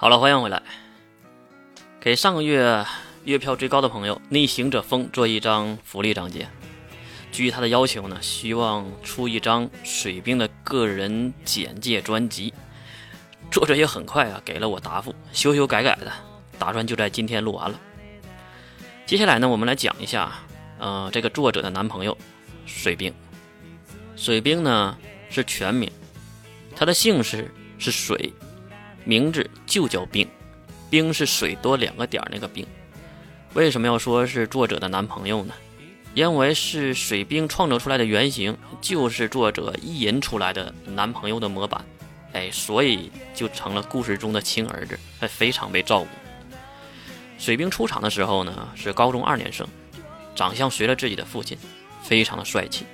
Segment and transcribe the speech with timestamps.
[0.00, 0.62] 好了，欢迎回来。
[1.98, 2.86] 给上个月
[3.24, 6.48] 月票最高的朋友逆行者风做一张福利章节。
[7.32, 12.54] 据他的要求呢，希望出一张水兵的个人简介专辑。
[13.50, 16.12] 作者也很快啊给了我答复，修修改改的，
[16.60, 17.80] 打算就在今天录完了。
[19.04, 20.32] 接下来呢，我们来讲一下，
[20.78, 22.16] 呃，这个作者的男朋友
[22.66, 23.12] 水兵。
[24.14, 24.96] 水兵呢
[25.28, 25.90] 是全名，
[26.76, 28.32] 他的姓氏是水。
[29.08, 30.28] 名字就叫冰，
[30.90, 32.66] 冰是水多两个点那个冰。
[33.54, 35.54] 为什么要说是作者的男朋友呢？
[36.12, 41.82] 因为是水冰创造出来的原型，就是作者意淫出来的男朋友的模板。
[42.34, 46.08] 哎，所以就成了故事中的亲儿子，还非常被照顾。
[47.38, 49.66] 水兵出场的时候呢，是高中二年生，
[50.34, 51.56] 长相随了自己的父亲，
[52.02, 52.84] 非常的帅气。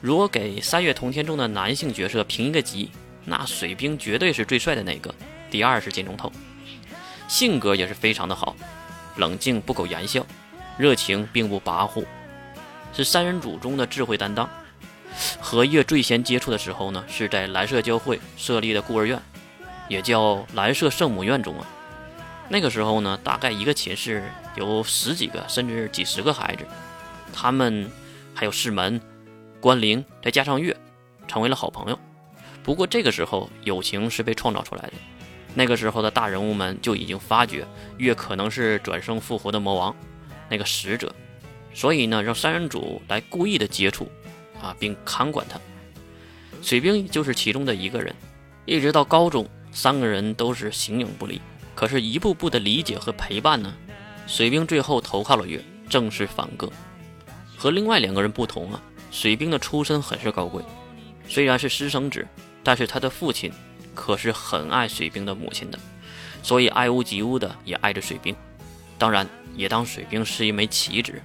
[0.00, 2.90] 如果给《三月同天》中的男性角色评一个级。
[3.30, 5.14] 那水兵绝对是最帅的那个，
[5.52, 6.32] 第二是金钟头，
[7.28, 8.56] 性格也是非常的好，
[9.18, 10.26] 冷静不苟言笑，
[10.76, 12.04] 热情并不跋扈，
[12.92, 14.50] 是三人组中的智慧担当。
[15.40, 19.22] 和月最先接触的时候呢，是在蓝色教会设立的孤儿院，
[19.88, 21.64] 也叫蓝色圣母院中啊。
[22.48, 24.24] 那个时候呢，大概一个寝室
[24.56, 26.66] 有十几个甚至几十个孩子，
[27.32, 27.88] 他们
[28.34, 29.00] 还有世门、
[29.60, 30.76] 关灵，再加上月，
[31.28, 31.98] 成为了好朋友。
[32.62, 34.92] 不过这个时候，友情是被创造出来的。
[35.54, 37.66] 那个时候的大人物们就已经发觉
[37.98, 39.96] 月可能是转生复活的魔王，
[40.48, 41.12] 那个使者，
[41.74, 44.08] 所以呢，让三人组来故意的接触，
[44.62, 45.58] 啊，并看管他。
[46.62, 48.14] 水兵就是其中的一个人。
[48.66, 51.40] 一直到高中，三个人都是形影不离。
[51.74, 53.74] 可是，一步步的理解和陪伴呢，
[54.26, 56.70] 水兵最后投靠了月，正式反戈。
[57.56, 60.62] 和另外两个人不同啊，水兵的出身很是高贵，
[61.26, 62.24] 虽然是私生子。
[62.62, 63.52] 但是他的父亲
[63.94, 65.78] 可是很爱水兵的母亲的，
[66.42, 68.34] 所以爱屋及乌的也爱着水兵，
[68.98, 71.20] 当然也当水兵是一枚棋子。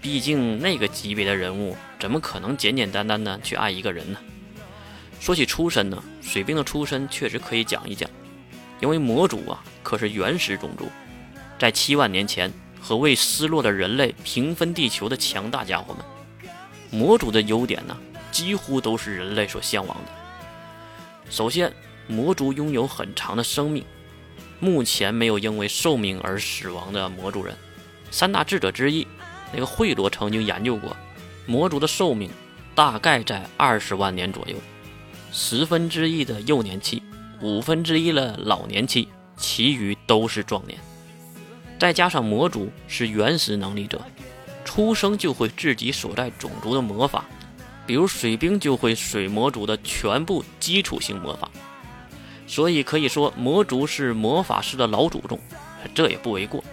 [0.00, 4.18] 毕竟那个级别的人物怎么可能简简单单的去爱一个人呢？
[5.18, 8.10] 说起出身呢，水兵的出身确实可以讲一讲，
[8.80, 10.90] 因为魔族啊可是原始种族，
[11.58, 16.04] 在七万年前和为失落的人类平分地球的强大家伙们，
[16.90, 17.96] 魔族的优点呢
[18.30, 20.23] 几乎都是人类所向往的。
[21.30, 21.72] 首先，
[22.06, 23.84] 魔族拥有很长的生命，
[24.60, 27.54] 目前没有因为寿命而死亡的魔族人。
[28.10, 29.06] 三大智者之一，
[29.52, 30.96] 那个惠罗曾经研究过，
[31.46, 32.30] 魔族的寿命
[32.74, 34.56] 大概在二十万年左右，
[35.32, 37.02] 十分之一的幼年期，
[37.40, 40.78] 五分之一的老年期，其余都是壮年。
[41.78, 44.00] 再加上魔族是原始能力者，
[44.64, 47.24] 出生就会自己所在种族的魔法。
[47.86, 51.50] 比如水兵就会水魔族的全部基础性魔法，
[52.46, 55.38] 所以可以说魔族是魔法师的老祖宗，
[55.94, 56.64] 这也不为过。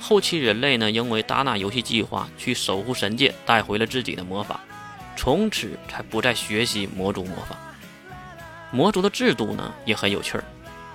[0.00, 4.60] 后期人类呢，因为达纳游戏计划去守护神界，带回了自己的魔法，
[5.16, 7.56] 从此才不再学习魔族魔法。
[8.70, 10.44] 魔族的制度呢也很有趣儿，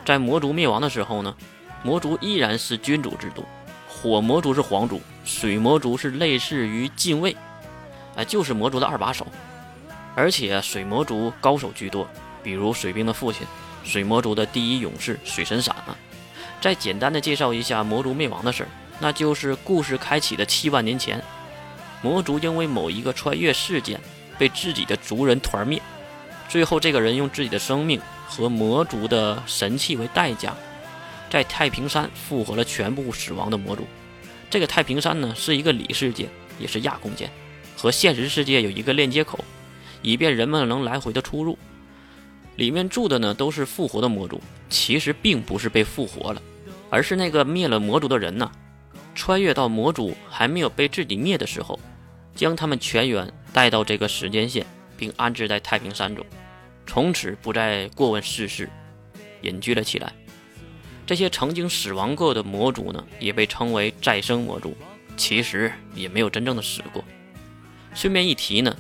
[0.06, 1.36] 在魔族灭亡的时候呢，
[1.82, 3.44] 魔族依然是君主制度，
[3.88, 7.36] 火魔族是皇族，水魔族是类似于禁卫，
[8.16, 9.26] 哎，就是魔族的二把手。
[10.20, 12.06] 而且水魔族高手居多，
[12.44, 13.48] 比如水兵的父亲，
[13.86, 15.96] 水魔族的第一勇士水神闪啊。
[16.60, 18.70] 再简单的介绍一下魔族灭亡的事儿，
[19.00, 21.24] 那就是故事开启的七万年前，
[22.02, 23.98] 魔族因为某一个穿越事件
[24.38, 25.82] 被自己的族人团灭，
[26.50, 30.54] 最后这个人用自己的生命和魔族的神器为代价，
[31.30, 33.88] 在太平山复活了全部死亡的魔族。
[34.50, 36.28] 这个太平山呢是一个里世界，
[36.60, 37.32] 也是亚空间，
[37.78, 39.40] 和现实世界有一个链接口。
[40.02, 41.58] 以便人们能来回的出入，
[42.56, 46.42] 里面住的呢都是复活的魔族，其实并不是被复活了，
[46.90, 48.52] 而是那个灭了魔族的人呢，
[49.16, 51.80] 穿越到魔族还没有被自己灭的时候，
[52.36, 54.66] 将他们全员带到这个时间线，
[54.98, 56.26] 并安置在太平山中，
[56.86, 58.70] 从此不再过问世事，
[59.42, 60.14] 隐居了起来。
[61.06, 64.78] 这些曾经死亡过的魔族呢，也被称为再生魔族，
[65.18, 67.04] 其实也没有真正的死过。
[67.94, 68.76] 顺便一提呢。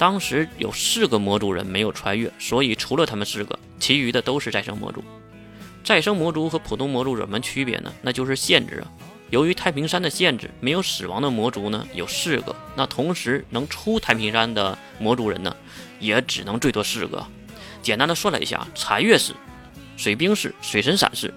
[0.00, 5.04] 当时有四个魔族人没有穿越，所以除了他们四个，其余的都是再生魔族。
[5.84, 7.92] 再生魔族和普通魔族有什么区别呢？
[8.00, 8.90] 那就是限制啊。
[9.28, 15.54] 由于太平山的限制，没有死亡的魔族呢有四个，那同时能出太平山的魔族人呢，
[15.98, 17.22] 也只能最多四个。
[17.82, 19.34] 简单的算了一下，残月是，
[19.98, 21.30] 水兵是，水神闪是，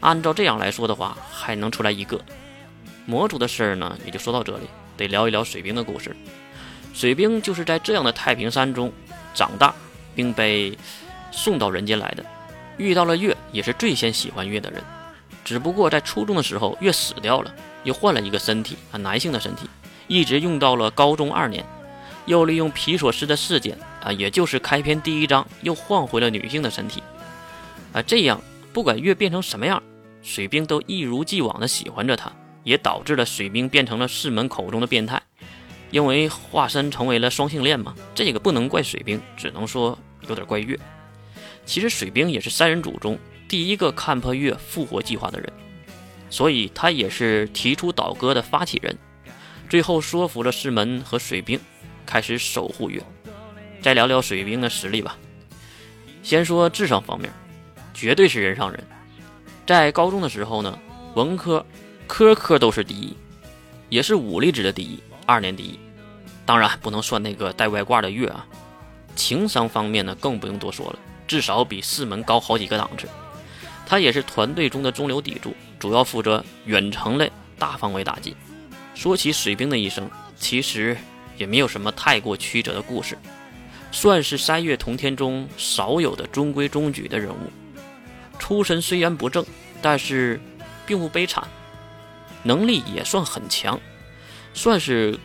[0.00, 2.20] 按照这样来说的话，还能出来一个
[3.06, 4.64] 魔族的事儿呢，也就说到这里，
[4.96, 6.16] 得聊一聊水兵的故事。
[6.92, 8.92] 水兵就是在这样的太平山中
[9.34, 9.74] 长大，
[10.14, 10.76] 并被
[11.30, 12.24] 送到人间来的。
[12.76, 14.82] 遇到了月，也是最先喜欢月的人。
[15.44, 17.52] 只不过在初中的时候，月死掉了，
[17.84, 19.68] 又换了一个身体啊，男性的身体，
[20.06, 21.64] 一直用到了高中二年，
[22.26, 27.02] 又利用皮索斯的事件啊，也就是开篇第一章，又换回了女性的身体
[27.92, 28.00] 啊。
[28.02, 28.40] 这样，
[28.72, 29.82] 不管月变成什么样，
[30.22, 32.30] 水兵都一如既往的喜欢着他，
[32.62, 35.20] 也导致了水兵变成了世门口中的变态，
[35.92, 37.94] 因为化身成为了双性恋嘛。
[38.12, 39.96] 这个不能怪水兵，只能说
[40.26, 40.76] 有点怪月。
[41.64, 43.16] 其实水兵也是三人组中。
[43.48, 45.52] 第一个看破月复活计划的人，
[46.30, 48.96] 所以他也是提出倒戈的发起人，
[49.68, 51.60] 最后说服了师门和水兵，
[52.06, 53.02] 开始守护月。
[53.82, 55.18] 再聊聊水兵的实力吧。
[56.22, 57.30] 先说智商方面，
[57.92, 58.82] 绝对是人上人。
[59.66, 60.78] 在高中的时候呢，
[61.14, 61.64] 文科
[62.06, 63.14] 科科都是第一，
[63.90, 64.98] 也是武力值的第一，
[65.32, 65.78] 二年第一。
[66.44, 68.46] 当然不能算那个带外挂的月啊。
[69.14, 73.08] 情商方面呢，更不用多说了，至少比四门高好几个档次。
[73.86, 78.34] 他也是团队中的中流砥柱，主要负责远程类大范围打击。
[78.94, 80.96] 说起水兵的一生，其实
[81.36, 83.18] 也没有什么太过曲折的故事，
[83.90, 87.50] 算是三月同天中少有的中规中矩的人物。
[88.38, 89.44] 出身虽然不正，
[89.82, 90.40] 但是
[90.86, 91.46] 并不悲惨，
[92.42, 93.78] 能力也算很强，
[94.54, 95.18] 算是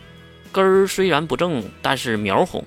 [0.52, 2.64] 根儿虽然不正，但是苗红。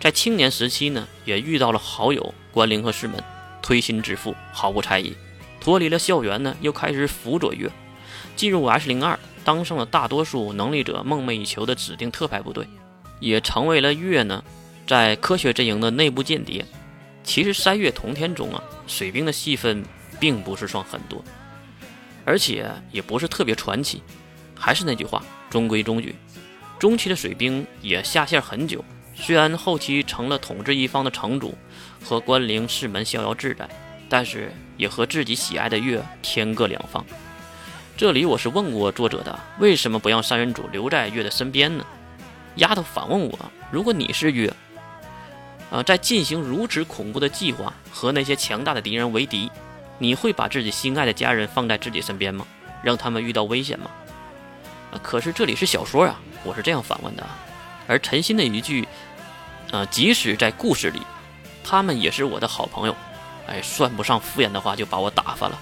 [0.00, 3.22] 在青年时期呢，也遇到了好友关灵和师门。
[3.62, 5.16] 推心置腹，毫不猜疑。
[5.58, 7.70] 脱离了校园呢，又开始辅佐月，
[8.36, 12.68] 进入 S 零二，当上了大多数能力者梦寐以求的指定特派部队，
[13.20, 14.44] 也成为了月呢
[14.86, 16.62] 在科学阵营的内部间谍。
[17.22, 19.82] 其实三月同天中啊，水兵的戏份
[20.20, 21.24] 并不是算很多，
[22.26, 24.02] 而且也不是特别传奇。
[24.54, 25.24] 还是那句话，
[25.54, 26.16] 中规中矩。
[26.80, 28.84] 中期的水兵也下线很久，
[29.14, 31.56] 虽然后期成了统治一方的城主。
[32.04, 33.66] 和关灵师门逍遥自在，
[34.10, 37.02] 但是也和自己喜爱的月天各两方。
[37.96, 41.86] 这里我是问过作者的，为什么不让三人组留在月的身边呢？
[42.56, 43.38] 丫头反问我：
[43.70, 44.52] 如果你是月，
[45.70, 49.50] 啊，在进行如此恐怖的计划和那些强大的敌人为敌，
[49.98, 52.46] 你会把自己心爱的家人放在自己身边吗？
[52.82, 53.90] 让他们遇到危险吗？
[55.02, 57.26] 可是这里是小说啊，我是这样反问的。
[57.86, 58.86] 而陈鑫的一句：
[59.70, 61.00] 啊，即使在故事里。
[61.66, 62.94] 他们也是我的好朋友，
[63.46, 65.58] 哎，算不上敷衍的话就把我打发了，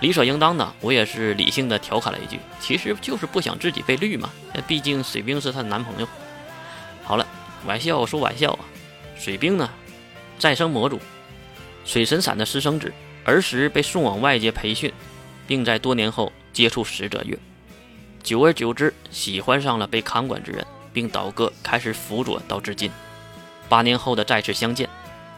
[0.00, 0.72] 理所应当的。
[0.80, 4.30] 我也是理性的调侃了一句，其实就是不想自己被绿嘛。
[4.66, 6.08] 毕竟水兵是她的男朋友。
[7.04, 7.26] 好了，
[7.66, 8.60] 玩笑说玩笑啊，
[9.14, 9.68] 水兵呢，
[10.38, 10.98] 再生魔主，
[11.84, 12.90] 水神伞的私生子，
[13.24, 14.90] 儿时被送往外界培训，
[15.46, 17.38] 并在多年后接触使者月，
[18.26, 22.90] 久而久之喜欢上了被看管之人，并倒戈开始辅佐到至今。
[23.68, 24.90] 八年后的再次相见。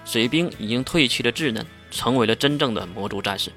[0.06, 3.52] 水兵已经褪去了稚嫩，成为了真正的魔族战士。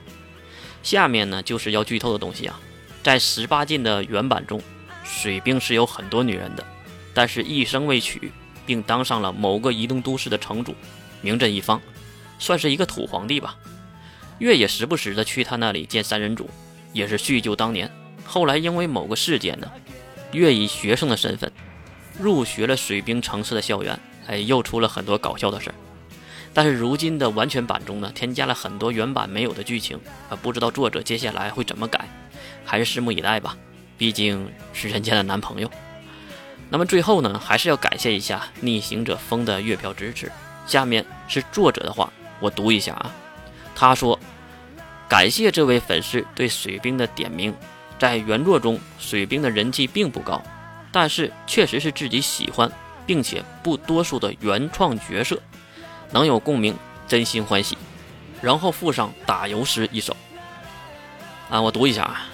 [0.84, 2.60] 下面呢，就是要剧透的东西啊。
[3.04, 4.62] 在十八禁的原版中，
[5.06, 6.66] 水兵是有很多女人的，
[7.14, 8.34] 但是一生未娶，
[8.66, 10.76] 并当上了某个移动都市的城主，
[11.22, 11.82] 名震一方，
[12.38, 13.56] 算是一个土皇帝吧。
[14.40, 16.50] 月也时不时的去他那里见三人组，
[16.92, 17.90] 也是叙旧当年。
[18.32, 19.70] 后来因为某个事件呢，
[20.32, 21.52] 月以学生的身份
[22.18, 25.76] 入学了水兵城市的校园，哎，又出了很多搞笑的事儿。
[26.54, 30.00] 但是如今的完全版中呢，添加了很多原版没有的剧情
[30.30, 32.08] 啊，不知道作者接下来会怎么改，
[32.64, 33.58] 还是拭目以待吧。
[33.98, 35.70] 毕竟是人家的男朋友。
[36.70, 40.32] 那么最后呢，还是要感谢一下逆行者风的月票支持。
[40.66, 43.14] 下面是作者的话，我读一下啊。
[43.76, 44.18] 他说
[45.10, 47.54] ：“感谢这位粉丝对水兵的点名，
[48.02, 50.42] 在原作中水兵的人气并不高，
[50.92, 52.72] 但是确实是自己喜欢
[53.06, 55.40] 并且不多数的原创角色。”
[56.10, 56.76] 能有共鸣，
[57.08, 57.78] 真心欢喜。
[58.42, 60.18] 然后附上打油诗一首，
[61.52, 62.26] 啊，我读一下啊。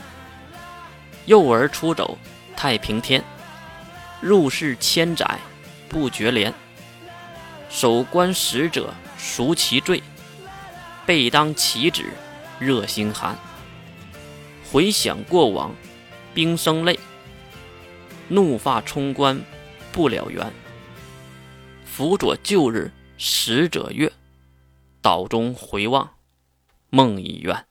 [1.26, 2.18] 幼儿出走
[2.56, 3.22] 太平天，
[4.22, 5.38] 入世千载
[5.90, 6.54] 不觉廉。
[7.70, 10.02] 守关使者赎其罪，
[11.06, 12.14] 背当其旨
[12.58, 13.38] 热心寒。
[14.72, 15.74] 回想过往，
[16.34, 17.00] 冰生泪，
[18.28, 19.40] 怒发冲冠
[19.92, 20.52] 不了缘。
[21.86, 22.92] 辅佐旧日。
[23.20, 24.14] 使者月，
[25.02, 26.08] 岛中回望，
[26.92, 27.67] 梦已远。